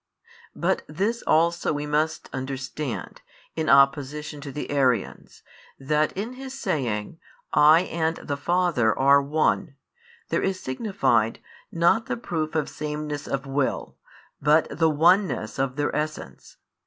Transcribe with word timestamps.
But 0.55 0.81
this 0.87 1.21
also 1.27 1.73
we 1.73 1.85
must 1.85 2.27
understand, 2.33 3.21
in 3.55 3.69
opposition 3.69 4.41
to 4.41 4.51
the 4.51 4.71
Arians, 4.71 5.43
that 5.77 6.11
in 6.13 6.33
His 6.33 6.59
saying: 6.59 7.19
I 7.53 7.81
and 7.81 8.17
the 8.17 8.35
Father 8.35 8.97
are 8.97 9.21
One, 9.21 9.75
there 10.29 10.41
is 10.41 10.59
signified, 10.59 11.37
not 11.71 12.07
the 12.07 12.17
proof 12.17 12.55
of 12.55 12.67
sameness 12.67 13.27
of 13.27 13.45
will, 13.45 13.95
but 14.41 14.67
the 14.75 14.89
Oneness 14.89 15.59
of 15.59 15.75
their 15.75 15.95
Essence. 15.95 16.57